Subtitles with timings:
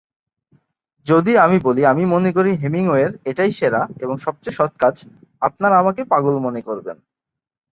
[1.07, 4.95] যদি আমি বলি আমি মনে করি হেমিংওয়ের এটাই সেরা এবং সবচেয়ে সৎ কাজ,
[5.41, 6.97] আপনারা আমাকে পাগল মনে করবেন।